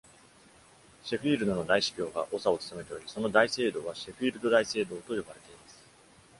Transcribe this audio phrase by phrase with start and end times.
[1.03, 5.79] シェフィールドの大司教が長を務めており、その大聖堂はシェフィールド大聖堂と呼ばれています。